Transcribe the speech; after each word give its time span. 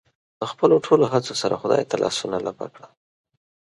له 0.39 0.45
خپلو 0.51 0.75
ټولو 0.85 1.03
هڅو 1.13 1.33
سره 1.41 1.59
خدای 1.61 1.83
ته 1.89 1.95
لاسونه 2.03 2.37
لپه 2.47 2.65
کړي. 2.73 2.87